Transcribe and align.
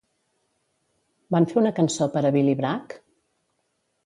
Van 1.35 1.47
fer 1.51 1.59
una 1.63 1.73
cançó 1.81 2.09
per 2.17 2.25
a 2.25 2.33
Billy 2.39 2.57
Bragg? 2.63 2.97